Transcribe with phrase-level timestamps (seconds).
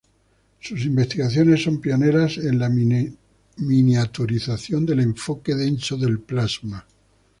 [0.59, 2.71] Sus investigaciones son pioneras en la
[3.55, 6.87] miniaturización del enfoque denso del plasma.